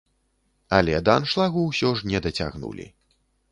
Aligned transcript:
Але 0.77 0.95
да 1.09 1.15
аншлагу 1.21 1.61
ўсё 1.67 1.93
ж 2.01 2.11
не 2.15 2.25
дацягнулі. 2.29 2.91